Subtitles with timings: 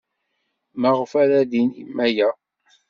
[0.81, 2.29] Maɣef ara d-tinim aya?